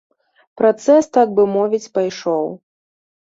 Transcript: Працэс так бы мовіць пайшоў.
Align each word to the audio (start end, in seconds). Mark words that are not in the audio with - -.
Працэс 0.59 1.09
так 1.17 1.35
бы 1.39 1.43
мовіць 1.57 1.91
пайшоў. 1.97 2.45